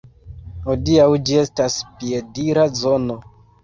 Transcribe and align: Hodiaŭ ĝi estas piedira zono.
Hodiaŭ 0.67 1.05
ĝi 1.29 1.39
estas 1.43 1.79
piedira 2.01 2.69
zono. 2.85 3.25